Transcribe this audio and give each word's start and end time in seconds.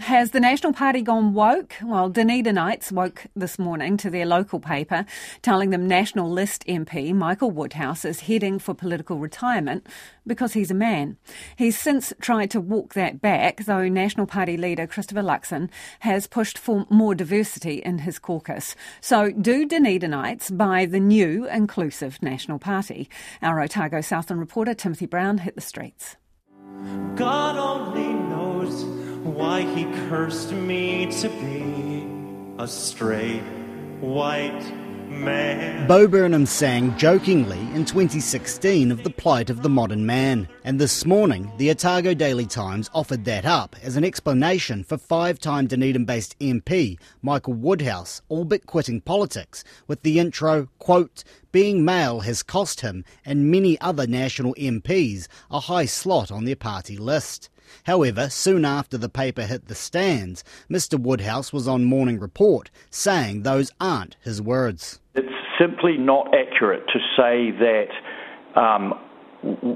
Has 0.00 0.30
the 0.30 0.40
National 0.40 0.72
Party 0.72 1.02
gone 1.02 1.34
woke? 1.34 1.74
Well, 1.82 2.10
Dunedinites 2.10 2.92
woke 2.92 3.26
this 3.34 3.58
morning 3.58 3.96
to 3.98 4.10
their 4.10 4.26
local 4.26 4.60
paper 4.60 5.04
telling 5.42 5.70
them 5.70 5.86
National 5.86 6.30
List 6.30 6.64
MP 6.66 7.12
Michael 7.12 7.50
Woodhouse 7.50 8.04
is 8.04 8.20
heading 8.20 8.58
for 8.58 8.74
political 8.74 9.18
retirement 9.18 9.86
because 10.26 10.52
he's 10.54 10.70
a 10.70 10.74
man. 10.74 11.16
He's 11.56 11.78
since 11.78 12.12
tried 12.20 12.50
to 12.52 12.60
walk 12.60 12.94
that 12.94 13.20
back, 13.20 13.64
though 13.64 13.88
National 13.88 14.26
Party 14.26 14.56
leader 14.56 14.86
Christopher 14.86 15.22
Luxon 15.22 15.68
has 16.00 16.26
pushed 16.26 16.58
for 16.58 16.86
more 16.88 17.14
diversity 17.14 17.82
in 17.82 17.98
his 17.98 18.18
caucus. 18.18 18.74
So, 19.00 19.30
do 19.30 19.66
Dunedinites 19.66 20.56
buy 20.56 20.86
the 20.86 21.00
new 21.00 21.46
inclusive 21.48 22.22
National 22.22 22.58
Party? 22.58 23.08
Our 23.42 23.60
Otago 23.60 24.00
Southland 24.00 24.40
reporter 24.40 24.74
Timothy 24.74 25.06
Brown 25.06 25.38
hit 25.38 25.54
the 25.54 25.60
streets. 25.60 26.16
God 27.16 27.56
only 27.56 28.07
why 29.34 29.62
he 29.62 29.84
cursed 30.08 30.52
me 30.52 31.06
to 31.20 31.28
be 31.28 32.06
a 32.58 32.66
straight 32.66 33.42
white 34.00 34.72
man. 35.08 35.86
Bo 35.86 36.06
Burnham 36.06 36.46
sang 36.46 36.96
jokingly 36.96 37.58
in 37.74 37.84
2016 37.84 38.90
of 38.90 39.04
the 39.04 39.10
plight 39.10 39.50
of 39.50 39.62
the 39.62 39.68
modern 39.68 40.06
man, 40.06 40.48
and 40.64 40.80
this 40.80 41.04
morning 41.04 41.50
the 41.56 41.70
Otago 41.70 42.14
Daily 42.14 42.46
Times 42.46 42.90
offered 42.94 43.24
that 43.24 43.44
up 43.44 43.76
as 43.82 43.96
an 43.96 44.04
explanation 44.04 44.84
for 44.84 44.98
five-time 44.98 45.66
Dunedin-based 45.66 46.38
MP 46.38 46.98
Michael 47.22 47.54
Woodhouse 47.54 48.22
all 48.28 48.44
but 48.44 48.66
quitting 48.66 49.00
politics 49.00 49.64
with 49.86 50.02
the 50.02 50.18
intro, 50.18 50.68
quote, 50.78 51.24
being 51.52 51.84
male 51.84 52.20
has 52.20 52.42
cost 52.42 52.82
him 52.82 53.04
and 53.24 53.50
many 53.50 53.80
other 53.80 54.06
national 54.06 54.54
MPs 54.54 55.26
a 55.50 55.60
high 55.60 55.86
slot 55.86 56.30
on 56.30 56.44
their 56.44 56.56
party 56.56 56.96
list. 56.96 57.48
However, 57.84 58.28
soon 58.28 58.64
after 58.64 58.98
the 58.98 59.08
paper 59.08 59.42
hit 59.42 59.68
the 59.68 59.74
stands, 59.74 60.44
Mr 60.70 60.98
Woodhouse 60.98 61.52
was 61.52 61.68
on 61.68 61.84
Morning 61.84 62.18
Report 62.18 62.70
saying 62.90 63.42
those 63.42 63.72
aren't 63.80 64.16
his 64.20 64.40
words. 64.40 65.00
It's 65.14 65.28
simply 65.58 65.96
not 65.96 66.28
accurate 66.34 66.86
to 66.88 66.98
say 67.16 67.50
that 67.50 68.60
um, 68.60 68.94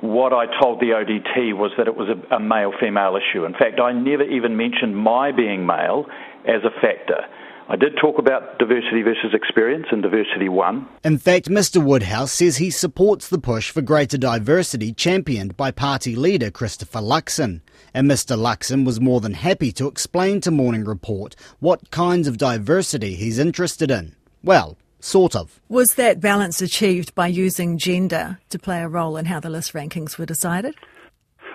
what 0.00 0.32
I 0.32 0.46
told 0.60 0.80
the 0.80 0.90
ODT 0.90 1.56
was 1.56 1.70
that 1.78 1.86
it 1.86 1.96
was 1.96 2.08
a, 2.08 2.34
a 2.34 2.40
male 2.40 2.72
female 2.80 3.16
issue. 3.16 3.44
In 3.44 3.52
fact, 3.52 3.80
I 3.80 3.92
never 3.92 4.24
even 4.24 4.56
mentioned 4.56 4.96
my 4.96 5.30
being 5.32 5.66
male 5.66 6.06
as 6.46 6.62
a 6.64 6.70
factor. 6.80 7.26
I 7.66 7.76
did 7.76 7.96
talk 8.00 8.18
about 8.18 8.58
diversity 8.58 9.02
versus 9.02 9.32
experience 9.32 9.86
and 9.90 10.02
diversity 10.02 10.50
one. 10.50 10.86
In 11.02 11.16
fact, 11.16 11.48
Mr 11.48 11.82
Woodhouse 11.82 12.32
says 12.32 12.58
he 12.58 12.70
supports 12.70 13.28
the 13.28 13.38
push 13.38 13.70
for 13.70 13.80
greater 13.80 14.18
diversity 14.18 14.92
championed 14.92 15.56
by 15.56 15.70
party 15.70 16.14
leader 16.14 16.50
Christopher 16.50 16.98
Luxon. 17.00 17.62
And 17.94 18.10
Mr 18.10 18.36
Luxon 18.36 18.84
was 18.84 19.00
more 19.00 19.20
than 19.20 19.32
happy 19.32 19.72
to 19.72 19.86
explain 19.86 20.42
to 20.42 20.50
Morning 20.50 20.84
Report 20.84 21.34
what 21.58 21.90
kinds 21.90 22.28
of 22.28 22.36
diversity 22.36 23.14
he's 23.14 23.38
interested 23.38 23.90
in. 23.90 24.14
Well, 24.42 24.76
sort 25.00 25.34
of. 25.34 25.60
Was 25.70 25.94
that 25.94 26.20
balance 26.20 26.60
achieved 26.60 27.14
by 27.14 27.28
using 27.28 27.78
gender 27.78 28.38
to 28.50 28.58
play 28.58 28.82
a 28.82 28.88
role 28.88 29.16
in 29.16 29.24
how 29.24 29.40
the 29.40 29.50
list 29.50 29.72
rankings 29.72 30.18
were 30.18 30.26
decided? 30.26 30.74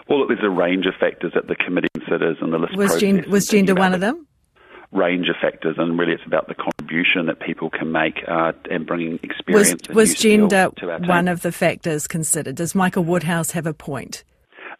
Well, 0.10 0.26
there's 0.28 0.40
a 0.44 0.50
range 0.50 0.88
of 0.88 0.96
factors 1.00 1.34
that 1.36 1.48
the 1.48 1.56
committee 1.56 1.88
considers 1.94 2.38
in 2.42 2.50
the 2.50 2.58
list 2.58 2.76
was 2.76 2.88
process. 2.88 3.00
Gen- 3.00 3.30
was 3.30 3.48
gender 3.48 3.76
one 3.76 3.94
of 3.94 4.02
them? 4.02 4.26
Range 4.92 5.30
of 5.30 5.36
factors, 5.42 5.76
and 5.78 5.98
really 5.98 6.14
it's 6.14 6.26
about 6.26 6.48
the 6.48 6.56
contribution 6.56 7.28
that 7.28 7.40
people 7.40 7.70
can 7.70 7.92
make 7.92 8.20
uh, 8.28 8.54
and 8.70 8.86
bringing 8.86 9.20
experience. 9.24 9.88
Was, 9.88 9.96
was 9.96 10.16
gender 10.16 10.70
one 11.06 11.28
of 11.28 11.42
the 11.42 11.52
factors 11.52 12.08
considered? 12.08 12.56
Does 12.56 12.74
Michael 12.74 13.04
Woodhouse 13.04 13.52
have 13.52 13.66
a 13.66 13.74
point? 13.74 14.24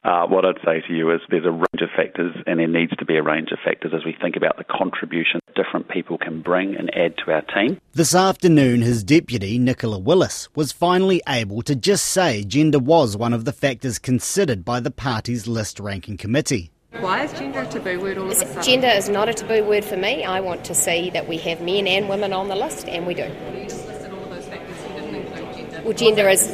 Uh, 0.04 0.26
what 0.26 0.46
I'd 0.46 0.56
say 0.64 0.82
to 0.88 0.94
you 0.94 1.12
is 1.12 1.20
there's 1.30 1.46
a 1.46 1.52
range 1.52 1.82
of 1.82 1.90
factors, 1.96 2.34
and 2.48 2.60
there 2.60 2.68
needs 2.68 2.96
to 2.96 3.06
be 3.06 3.18
a 3.18 3.24
range 3.24 3.52
of 3.52 3.60
factors 3.64 3.92
as 3.94 4.06
we 4.06 4.16
think 4.20 4.38
about 4.38 4.58
the 4.58 4.64
contribution 4.64 5.42
different 5.56 5.90
people 5.90 6.18
can 6.18 6.42
bring 6.42 6.76
and 6.76 6.90
add 6.96 7.18
to 7.18 7.32
our 7.32 7.42
team. 7.42 7.82
This 7.94 8.16
afternoon, 8.16 8.82
his 8.82 9.04
deputy, 9.04 9.60
Nicola 9.60 10.00
Willis, 10.00 10.48
was 10.56 10.72
finally 10.72 11.22
able 11.28 11.62
to 11.64 11.76
just 11.76 12.08
say 12.08 12.46
gender 12.46 12.80
was 12.80 13.18
one 13.18 13.34
of 13.34 13.44
the 13.44 13.52
factors 13.52 14.00
considered 14.00 14.64
by 14.64 14.80
the 14.80 14.92
party's 14.92 15.48
list 15.48 15.80
ranking 15.80 16.16
committee. 16.16 16.72
Why 16.92 17.24
is 17.24 17.34
gender 17.34 17.62
a 17.62 17.68
taboo 17.68 18.00
word 18.02 18.18
all 18.18 18.26
of 18.26 18.32
a 18.32 18.36
sudden? 18.36 18.64
Gender 18.64 18.88
is 18.88 19.10
not 19.10 19.30
a 19.30 19.34
taboo 19.34 19.64
word 19.64 19.86
for 19.86 19.96
me. 19.96 20.24
I 20.24 20.40
want 20.40 20.64
to 20.66 20.74
see 20.74 21.12
that 21.12 21.28
we 21.28 21.38
have 21.38 21.62
men 21.62 21.86
and 21.86 22.10
women 22.10 22.34
on 22.34 22.48
the 22.48 22.56
list, 22.56 22.90
and 22.90 23.06
we 23.06 23.14
do. 23.14 23.32
You 23.54 23.66
just 23.66 23.86
listed 23.86 24.12
all 24.12 24.24
of 24.24 24.30
those 24.32 24.48
factors. 24.48 24.76
You 24.84 25.02
didn't 25.02 25.16
include 25.16 25.56
gender. 25.56 25.82
Well, 25.84 25.94
gender 25.94 26.30
is. 26.30 26.50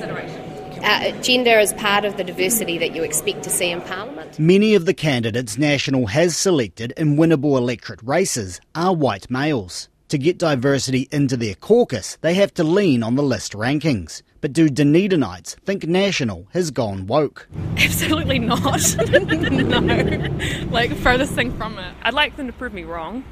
Uh, 0.84 1.12
gender 1.22 1.58
is 1.58 1.74
part 1.74 2.06
of 2.06 2.18
the 2.18 2.24
diversity 2.24 2.78
that 2.78 2.94
you 2.94 3.02
expect 3.02 3.44
to 3.44 3.50
see 3.50 3.72
in 3.72 3.82
Parliament. 3.82 4.38
Many 4.38 4.76
of 4.76 4.86
the 4.86 4.94
candidates 4.94 5.58
National 5.58 6.08
has 6.08 6.38
selected 6.38 6.94
in 6.98 7.16
winnable 7.16 7.58
electorate 7.58 8.04
races 8.04 8.60
are 8.76 8.94
white 8.94 9.32
males. 9.32 9.90
To 10.10 10.20
get 10.20 10.38
diversity 10.38 11.08
into 11.12 11.36
their 11.36 11.56
caucus, 11.56 12.18
they 12.22 12.36
have 12.36 12.54
to 12.56 12.64
lean 12.64 13.02
on 13.02 13.16
the 13.16 13.24
list 13.24 13.54
rankings. 13.54 14.22
But 14.40 14.54
do 14.54 14.70
Dunedinites 14.70 15.56
think 15.62 15.88
National 15.88 16.48
has 16.54 16.70
gone 16.70 17.08
woke? 17.08 17.48
Absolutely 17.78 18.38
not. 18.38 18.96
no. 19.10 20.68
Like, 20.70 20.96
furthest 20.98 21.34
thing 21.34 21.58
from 21.58 21.80
it. 21.80 21.96
I'd 22.04 22.14
like 22.14 22.38
them 22.38 22.46
to 22.46 22.54
prove 22.54 22.72
me 22.72 22.84
wrong, 22.84 23.24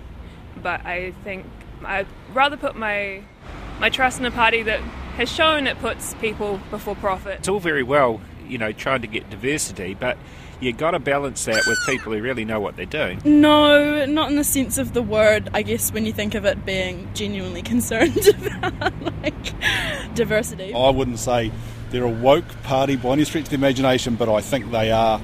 but 0.63 0.83
I 0.83 1.11
think 1.23 1.45
I'd 1.85 2.07
rather 2.33 2.57
put 2.57 2.75
my 2.75 3.21
my 3.79 3.89
trust 3.89 4.19
in 4.19 4.25
a 4.25 4.31
party 4.31 4.63
that 4.63 4.79
has 5.17 5.31
shown 5.31 5.67
it 5.67 5.77
puts 5.79 6.15
people 6.15 6.59
before 6.71 6.95
profit. 6.95 7.39
It's 7.39 7.49
all 7.49 7.59
very 7.59 7.83
well, 7.83 8.19
you 8.47 8.57
know, 8.57 8.71
trying 8.71 9.01
to 9.01 9.07
get 9.07 9.29
diversity, 9.29 9.93
but 9.93 10.17
you 10.63 10.73
got 10.73 10.91
to 10.91 10.99
balance 10.99 11.43
that 11.45 11.63
with 11.67 11.77
people 11.85 12.13
who 12.13 12.21
really 12.21 12.45
know 12.45 12.59
what 12.59 12.75
they're 12.75 12.85
doing. 12.85 13.21
No, 13.25 14.05
not 14.05 14.29
in 14.29 14.37
the 14.37 14.43
sense 14.43 14.77
of 14.77 14.93
the 14.93 15.01
word. 15.01 15.49
I 15.53 15.61
guess 15.61 15.91
when 15.91 16.05
you 16.05 16.13
think 16.13 16.35
of 16.35 16.45
it 16.45 16.65
being 16.65 17.09
genuinely 17.13 17.61
concerned 17.73 18.27
about 18.27 18.93
like 19.01 20.15
diversity. 20.15 20.73
I 20.73 20.89
wouldn't 20.89 21.19
say 21.19 21.51
they're 21.91 22.03
a 22.03 22.09
woke 22.09 22.47
party 22.63 22.95
by 22.95 23.09
any 23.09 23.25
stretch 23.25 23.43
of 23.43 23.49
the 23.49 23.55
imagination, 23.55 24.15
but 24.15 24.29
I 24.29 24.41
think 24.41 24.71
they 24.71 24.91
are 24.91 25.21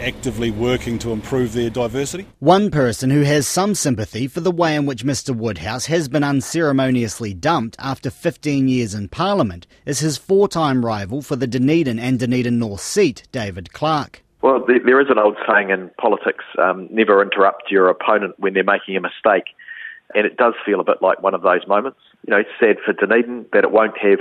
actively 0.00 0.50
working 0.50 0.98
to 0.98 1.12
improve 1.12 1.52
their 1.52 1.68
diversity. 1.68 2.26
One 2.38 2.70
person 2.70 3.10
who 3.10 3.22
has 3.22 3.46
some 3.46 3.74
sympathy 3.74 4.26
for 4.26 4.40
the 4.40 4.50
way 4.50 4.74
in 4.74 4.86
which 4.86 5.04
Mr 5.04 5.36
Woodhouse 5.36 5.86
has 5.86 6.08
been 6.08 6.24
unceremoniously 6.24 7.34
dumped 7.34 7.76
after 7.78 8.10
15 8.10 8.66
years 8.66 8.94
in 8.94 9.08
Parliament 9.08 9.66
is 9.84 10.00
his 10.00 10.16
four 10.16 10.48
time 10.48 10.84
rival 10.84 11.20
for 11.20 11.36
the 11.36 11.46
Dunedin 11.46 11.98
and 11.98 12.18
Dunedin 12.18 12.58
North 12.58 12.80
seat, 12.80 13.28
David 13.30 13.74
Clark. 13.74 14.22
Well, 14.42 14.64
there 14.66 15.00
is 15.00 15.08
an 15.10 15.18
old 15.18 15.36
saying 15.46 15.70
in 15.70 15.90
politics 15.98 16.44
um, 16.58 16.88
never 16.90 17.22
interrupt 17.22 17.70
your 17.70 17.88
opponent 17.88 18.34
when 18.38 18.54
they're 18.54 18.64
making 18.64 18.96
a 18.96 19.00
mistake. 19.00 19.44
And 20.14 20.26
it 20.26 20.36
does 20.36 20.54
feel 20.64 20.80
a 20.80 20.84
bit 20.84 21.02
like 21.02 21.22
one 21.22 21.34
of 21.34 21.42
those 21.42 21.66
moments. 21.68 21.98
You 22.26 22.32
know, 22.32 22.38
it's 22.38 22.50
sad 22.58 22.76
for 22.84 22.92
Dunedin 22.92 23.46
that 23.52 23.64
it 23.64 23.70
won't 23.70 23.96
have 23.98 24.18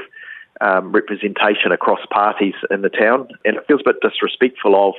um, 0.62 0.92
representation 0.92 1.72
across 1.72 2.00
parties 2.12 2.54
in 2.70 2.82
the 2.82 2.90
town. 2.90 3.30
And 3.46 3.56
it 3.58 3.64
feels 3.66 3.82
a 3.82 3.94
bit 3.94 4.02
disrespectful 4.02 4.76
of 4.76 4.96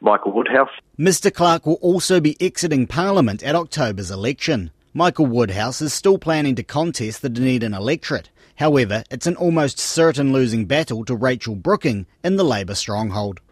Michael 0.00 0.32
Woodhouse. 0.32 0.70
Mr 0.98 1.32
Clark 1.32 1.66
will 1.66 1.78
also 1.80 2.20
be 2.20 2.36
exiting 2.40 2.86
Parliament 2.86 3.42
at 3.42 3.54
October's 3.54 4.10
election. 4.10 4.70
Michael 4.92 5.26
Woodhouse 5.26 5.80
is 5.80 5.94
still 5.94 6.18
planning 6.18 6.56
to 6.56 6.62
contest 6.62 7.22
the 7.22 7.28
Dunedin 7.28 7.74
electorate. 7.74 8.28
However, 8.56 9.02
it's 9.10 9.26
an 9.26 9.36
almost 9.36 9.78
certain 9.78 10.32
losing 10.32 10.66
battle 10.66 11.04
to 11.06 11.16
Rachel 11.16 11.54
Brooking 11.56 12.06
in 12.22 12.36
the 12.36 12.44
Labour 12.44 12.74
stronghold. 12.74 13.40